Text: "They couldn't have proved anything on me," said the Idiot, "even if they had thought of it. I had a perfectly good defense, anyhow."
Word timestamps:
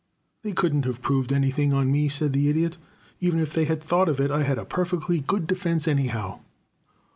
"They 0.41 0.51
couldn't 0.53 0.85
have 0.85 1.03
proved 1.03 1.31
anything 1.31 1.73
on 1.75 1.91
me," 1.91 2.09
said 2.09 2.33
the 2.33 2.49
Idiot, 2.49 2.79
"even 3.19 3.39
if 3.39 3.53
they 3.53 3.65
had 3.65 3.83
thought 3.83 4.09
of 4.09 4.19
it. 4.19 4.31
I 4.31 4.41
had 4.41 4.57
a 4.57 4.65
perfectly 4.65 5.19
good 5.19 5.45
defense, 5.45 5.87
anyhow." 5.87 6.39